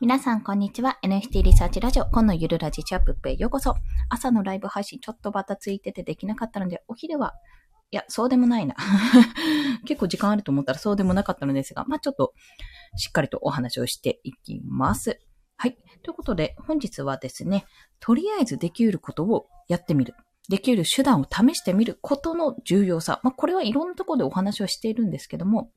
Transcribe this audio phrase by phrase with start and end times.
[0.00, 0.98] 皆さん、こんにちは。
[1.04, 3.76] NFT リサーチラジオ、今のゆるラジチャップへようこそ。
[4.08, 7.34] 朝のライブ配信ちょっとバタついててできなかったので、お昼は、
[7.92, 8.74] いや、そうでもないな。
[9.86, 12.34] 結構時間あると思ったらそうでもなかったのですが、まあちょっと、
[12.96, 15.20] しっかりとお話をしていきます。
[15.56, 15.78] はい。
[16.02, 17.64] ということで、本日はですね、
[18.00, 20.14] とりあえずできることをやってみる。
[20.48, 23.20] できる手段を試してみることの重要さ。
[23.22, 25.70] まあこれはいろんなところでお話をしているんですけども、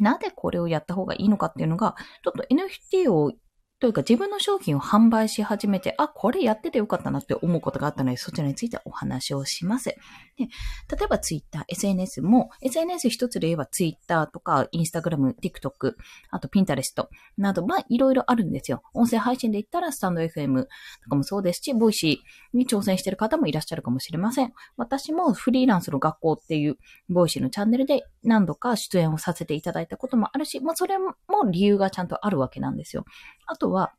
[0.00, 1.94] なぜこれをやった方がいいのかっていうのが、
[2.24, 3.32] ちょっと NFT を
[3.80, 9.86] というか自分の商品を販売し始めて、あ、これやっててよかったなって思うことがあったので、そちらについてお話をします。
[9.86, 9.96] で
[10.36, 15.94] 例えば Twitter、SNS も、SNS 一つで言えば Twitter とか Instagram、TikTok、
[16.30, 17.06] あと Pinterest
[17.38, 18.82] など、まあいろいろあるんですよ。
[18.92, 20.68] 音声配信で言ったらスタンド FM と
[21.08, 24.52] かもそうですし、 Voicy に挑戦してる方もいらっしゃるかもしれません。
[24.76, 26.76] 私もフリーランスの学校っていう
[27.08, 31.14] Voicy のチャンネルで何度か出演をさせていただいたこともあるし、まあそれも
[31.50, 33.04] 理由がちゃんとあるわけなんですよ。
[33.46, 33.92] あとは、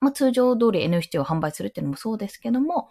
[0.00, 2.88] まあ、通常通り NFT を販売するっていうのもそうですけども、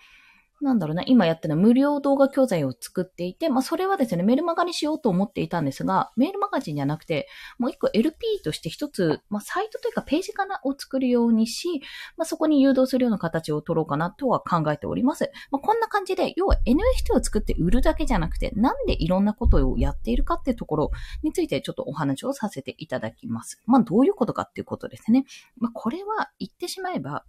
[0.62, 7.28] なんだろうな、今やってるのは無料動画教材を作っていて、まあそれはですね、メルマガにしようと思っていたんですが、メールマガジンじゃなくて、
[7.60, 11.82] もう一個 LP として一つ、まあサイトというかページかなを作るようにし、
[12.16, 15.30] まあそこに誘導するような形を取ろうかなとは考えております。
[15.52, 23.62] まあこんな感じで、要は NFT を作って売るだけじゃなくて、なんでいろんなことをやっているかっていうところについてちょっとお話をさせていただきます。
[23.66, 25.26] まあどういうことかっていうことですね。
[25.58, 27.26] まあこれは言ってしまえば、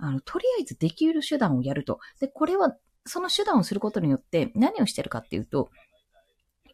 [0.00, 2.00] あの、とりあえずできる手段をやると。
[2.20, 5.70] で、これは、その手段をすることによって何をしてるかっていうと、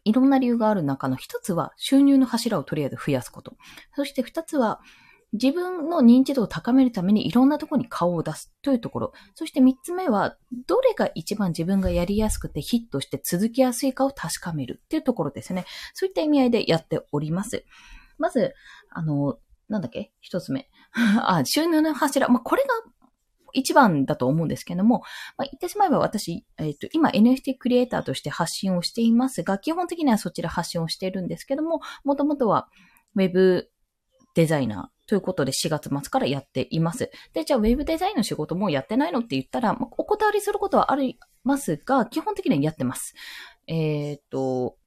[0.03, 3.57] いろんな理由がある中の一つは収入の柱をとりあえず増やすこと。
[3.95, 4.79] そして二つは
[5.33, 9.13] 自分の認知度を高めるためにいろんなところに顔を出すというところ。
[9.35, 15.65] そして三つ目は、どれが一番自分がやりやすくてヒットして続きやすいかを確かめるっていうところですね。
[15.93, 17.65] そういった意味合いでやっております。
[18.17, 18.53] まず、
[18.89, 20.13] あの、なんだっけ？
[20.21, 20.69] 一つ目。
[20.95, 22.29] あ、収入の柱。
[22.29, 22.69] まあ、これが
[23.53, 24.99] 一番だと思うんですけども、
[25.37, 32.67] まあ、言ってしまえば私、えっ、ー、と、今 NFT クリエイターとして発信をしていますが、基本的にはそちら発信をしているんですけども、もともとは
[33.15, 33.69] Web
[34.35, 37.09] デザイナーということで4月末からやっています。
[37.33, 43.13] で、じゃあ Web デザインの仕事もやってないのって言ったら、お断りすることはありますが、基本的にはやってます。
[43.67, 44.77] えっ、と、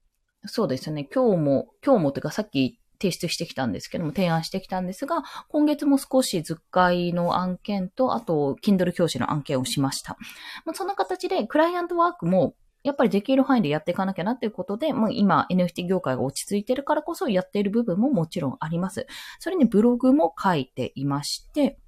[0.46, 1.04] そうですね。
[1.12, 10.16] 今日も、今日もというかさっき提出してきたんですけども、提案してきたんですが、今月も少し図解の案件と、あと、Kindle 教師の案件をしました。
[10.64, 19.06] まあ、そんな形で、クライアントワークも、やっぱりできる範囲でやっていかなきゃなっていうことで、もう今 NFT 業界が落ち着いてるからこそやっている部分ももちろんあります。
[19.38, 21.78] それにブログも書いていまして、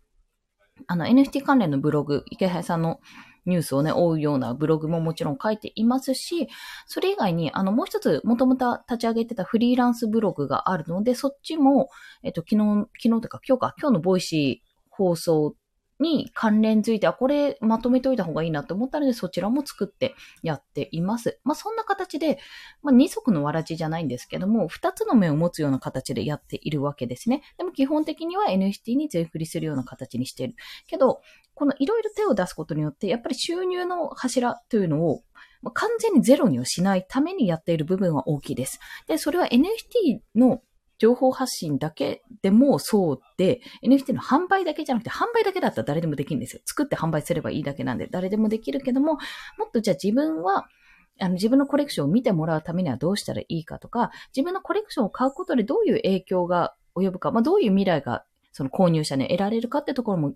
[0.86, 3.00] あの NFT 関連のブログ、池原さんの
[3.47, 6.48] ニュースをね、追うようなブログももちろん書いていますし、
[6.86, 11.91] それ以外に、あの、もう一つ、もともと立ち上げてたフリーランスブログがあるので、そっちも、
[12.22, 15.54] えっと、昨日、昨日というか今日か、今日の Voicy 放送
[16.02, 21.40] に関連づいて、あ、これまとめておいた方がいいなと思ったので、そちらも作ってやっています。
[21.44, 22.38] まあ、そんな形で、
[22.82, 27.42] まあ、二足のわらじじゃないんですけども、二つの面を持つような形でやっているわけですね。
[27.56, 30.54] でも基本的には NFT に全振りするような形にしている。
[30.86, 31.22] けど、
[31.54, 35.22] このいろいろ手を出すことによって、やっぱり収入の柱というのを、
[35.74, 38.80] 完全にゼロにはしないためにやっている部分は大きいです。
[39.06, 40.60] で、それは NFT の
[41.02, 46.62] 情報発信だけでもそうで、NFT の販売だけじゃなくて、販売だけだったら誰でもできるんですよ。
[46.64, 49.18] 作って販売すればいいだけなんで、誰でもできるけども、も
[49.66, 50.68] っとじゃあ自分は、
[51.18, 60.34] あの自分のコレクションを見てもらうためにはどうしたらいいかとか、自分のコレクションを買うことでどういう影響が及ぶか、まあ、どういう未来がその購入者に得られるかってところも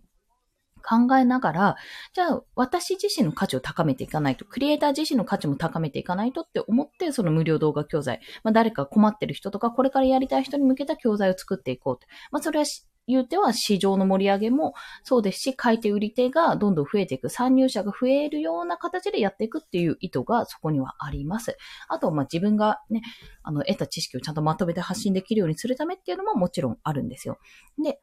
[0.86, 1.76] 考えながら、
[2.14, 12.06] じゃあ私自身の価値を高めていかないと、クリエイター自身の価値も高めていかないとって思って、その無料動画教材、まあ、誰か困ってる人とか、これからやりたい人に向けた教材を作っていこうと。
[12.30, 12.64] まあ、それは
[13.08, 14.74] 言うては市場の盛り上げも
[15.04, 21.56] そうですし、買い手売り手がどんどん増えていく、参入者が増えるような形でやっていくっていう意図がそこにはあります。
[21.88, 23.03] あと、ま、自分がね、
[23.42, 27.38] あの、得た知識をちゃんとまとめて発信できるようにするためっていうのももちろんあるんですよ。
[27.82, 28.00] で、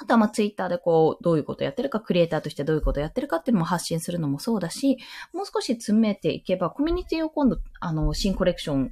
[0.00, 4.98] あとはまあツイッターでこう、どういうことやってるか、クリエイターとしてどういうことやってるかっていうのも発信するのもそうだし、
[5.32, 8.90] もう少し詰めていけば、コミュニティを今度、あの、新コレクション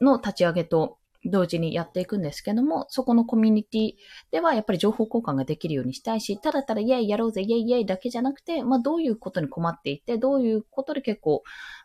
[0.00, 3.92] の立ち上げと同時にやっていくんですけども、そこのコミュニティ
[4.30, 11.42] ではやっぱり情報交換ができるようにしたいし、ただただイェイやろうぜ、イェイイェイだけじゃなくて、まあどういうことに困っていて、どういうことで結構、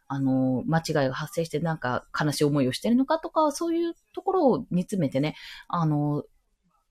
[0.07, 5.36] あの、間違いが発生してなんか悲しい思いをしてるのかとか、そういうところを煮詰めてね、
[5.68, 6.24] あの、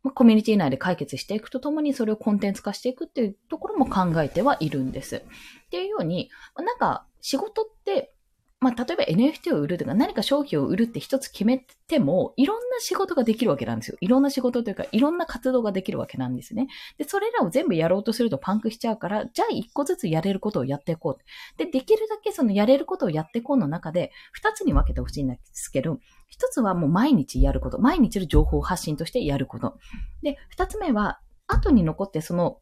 [0.02, 5.16] まあ、コミュニティ内で解決していくとともにそれをコンテンツ化していくっていうところも考えてはいるんです。
[5.16, 8.11] っていうように、なんか仕事って
[8.62, 13.98] まあ、例えば NFT を売るとか何か商品を売るって一つ決めても、いろんな仕事ができるわけなんですよ。
[14.00, 16.68] いろんな仕事というか、いろんな活動ができるわけなんですね。
[16.96, 21.58] で、それらを全部やろうとするとパンクしちゃうから、じゃあ一個ずつやれることをやっていこう。
[21.58, 25.98] で、できるだけそのやれることをやっていこうの中で、二つに分けてほしいんですけど、
[26.28, 27.80] 一つはもう毎日やること。
[27.80, 29.76] 毎日の情報発信としてやること。
[30.22, 31.18] で、二つ目は、
[31.48, 32.58] 後に残ってその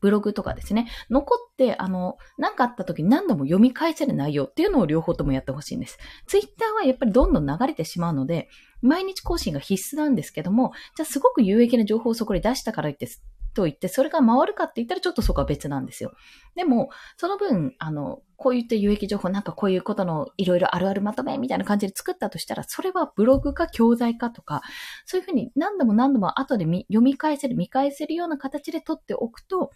[0.00, 5.98] ブログとかですね、残って、あの、何かあった時に何度も読み返せる内容っていうのを両方ともやってほしいんです。
[6.26, 8.48] ツイッターはやっぱりどんどん流れてしまうので、
[8.82, 13.08] 毎日更新が必須なんですけども、じゃあすごく有益な情報をそこで出したからって、
[13.54, 16.12] と言って、それが回るかって言ったらちょっとそこは別なんですよ。
[16.54, 24.60] でも、その分、あの、こういった有益情報、なんかこういうことのいろいろあるあるまとめみたいな感じで作ったとしたら、それはブログか教材かとか、
[25.06, 29.70] そういうふうに何度も何度も後で読み返せる、見返せるような形で取っておくと、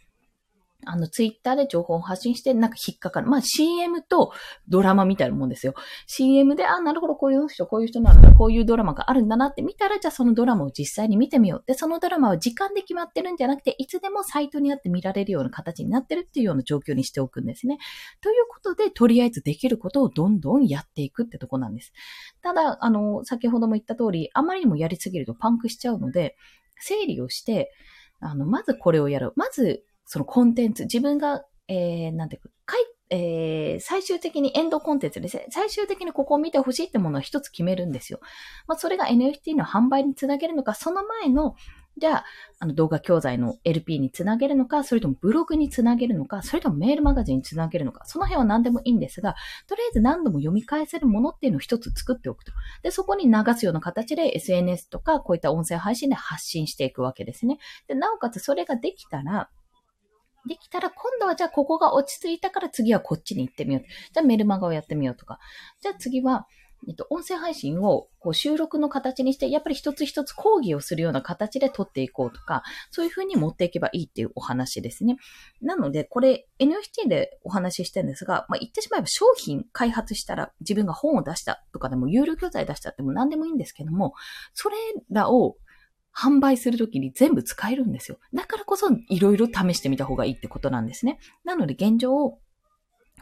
[0.90, 3.26] あの、ツイッターで情報を発信して、なんか引っかかる。
[3.26, 4.32] まあ、CM と
[4.69, 5.75] ドラマみたいなもんですよ。
[6.06, 11.64] CM で、あ、なるほど、こういう人、こういう人なんだ、こういうドラマがあるんだなって見たら、じゃあそのドラマを実際に見てみよう。
[11.67, 17.76] で、そのドラマは時間で決まってるんじゃなくて、いつでもサイトにあって見られるような形になってるっていうような状況にしておくんですね。
[18.23, 21.93] ということで、とりあえずできることをどんどんやっていくってとこなんです。
[22.41, 26.34] ただ、あの、先ほども言った通り、あまりにもやりすぎるとパンクしちゃうので、
[26.81, 27.70] 整理をして、
[28.20, 29.32] あの、まずこれをやる。
[29.37, 35.46] まず、そのコンテンツ、自分が、えー、なんていうか、かい、えー、最終的にエンドコンテンツですね。
[35.50, 38.19] 最終的にここを見てほしいってものを一つ決めるんですよ。
[38.66, 41.55] まあ、それが NFT の販売につなげるのか、その前の、
[41.99, 42.25] じゃあ、
[42.60, 49.34] あの動画教材の LP につなげるのか、それともブログにつなげるのか、それともメールマガジンにつなげるのか、その辺は何でもいいんですが、
[49.66, 52.52] とりあえず何度も読み返せるものっていうのを一つ作っておくと。
[52.82, 57.58] で、そこに流すような形で SNS とかこういった音声配信で発信していくわけですね。
[57.88, 59.50] で、なおかつそれができたら、
[60.46, 63.82] できたら今度はじゃあここが落ち着いたから次はこっちに行ってみよう。
[64.12, 65.38] じゃあメルマガをやってみようとか。
[65.81, 66.46] じゃあ次は、
[66.87, 75.17] えっと、音声配信をこう収録の形にして、やっぱり一つ一つ講義をするような形で撮っていこうとか、そういう風に持っていけばいいっていうお話ですね。
[75.61, 84.14] なので、これ NFT でお話ししてるんですが、まあ、言ってしまえば商品開発したら自分が本を出したとかでも有料教材出したっても何でもいいんですけども、
[84.55, 84.76] それ
[85.11, 85.56] らを
[86.19, 88.19] 販売するときに全部使えるんですよ。
[88.35, 91.20] だからこそいろいろ試してみた方がいいってことなんですね。
[91.44, 92.38] なので現状を、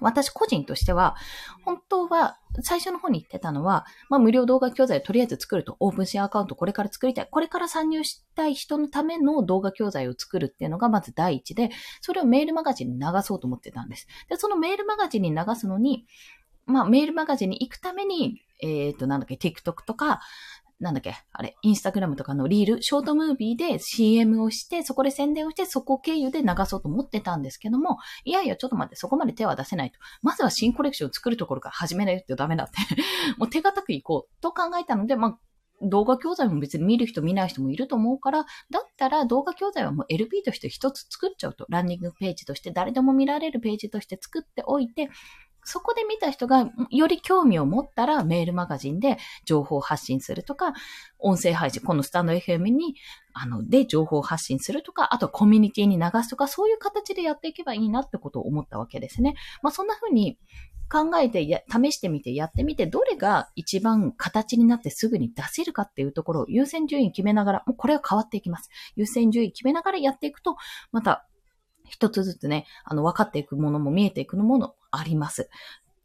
[0.01, 1.17] 私個人としては、
[1.65, 7.29] 本当は最初の方に言ってたのは、まあ無料動画教材をとりあえず作ると、オープンシェアアカウントこれから作りたい。
[7.31, 11.71] これから参入したい人のための動画教材を作るっていうのがまず第一で、
[12.01, 14.07] それをメールマガジンに流そうと思ってたんです。
[14.29, 16.07] で、そのメールマガジンに流すのに、
[16.67, 20.21] まあメールマガジンに行くために、えっ、ー、と、なんだっけ、TikTok とか、
[20.78, 29.99] なんだっけ、あれ、インスタグラムとかのリール、ショートムービーで CM をして、そこで宣伝をして、そこ経由で流そうと思ってたんですけども、いやいや、ちょっと待って、そこまで手は出せないと。
[30.20, 32.76] まずは新コレクションを作るところから始めないとダメだって
[33.38, 35.38] もう手堅くいこうと考えたので、まあ、
[35.82, 41.67] 動画教材も別に見る人見ない人もいると思うから、だったら動画教材はもう LP として一つ作っちゃうと。
[41.69, 45.08] ランニングページとして誰でも見られるページとして作っておいて、
[45.69, 50.75] そこで見た人がより興味を持ったらメールマガジンで情報発信するとか、
[51.19, 52.95] 音声配信、このスタンド FM に、
[53.33, 59.35] あの、で情報発信するとか、あとコミュニティに流すとか、そういう形でやっていけばいいなってことを思ったわけですね。
[59.61, 60.39] まあそんな風に
[60.89, 68.71] 考えてや、試してみてやってみて、どれが一番形になってすぐに出せるかっていうところを優先順位決めながら、もうこれは変わっていきます。
[68.95, 70.57] 優先順位決めながらやっていくと、
[70.93, 71.27] また
[71.88, 75.49] 一つずつね、あの、分かっていくものも見えていくものあります。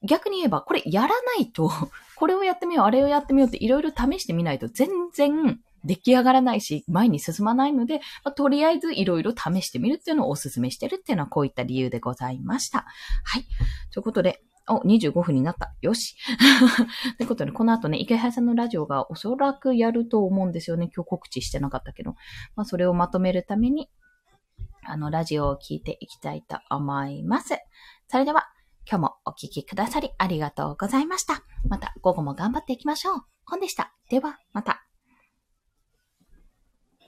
[0.03, 1.71] 逆に言えば、これやらないと、
[2.15, 12.85] これをやってみよう、あれをやってみようっていろいろ試してみないと全然出来上がらないし、前に進まないので、まあ、とりあえずいろいろ試してみるっていうのをお勧めしてるっていうのはこういった理由でございました。
[13.23, 13.45] はい。
[13.91, 15.73] ということで、お、25分になった。
[15.81, 16.15] よし。
[17.17, 20.89] ということで、この後ね、池原さんのラジオがおそらくやると思うんですよね。
[20.95, 22.11] 今日告知してなかったけど。
[22.55, 23.89] まあ、それをまとめるために、
[24.83, 27.55] あの、ラジオを聞いていきたいと思います。
[28.07, 28.47] それでは、
[28.89, 31.43] 今日もお聴きくださりありがとうございました。
[31.67, 33.15] また午後も頑張っていきましょう。
[33.45, 33.93] 本でした。
[34.09, 34.85] では、また。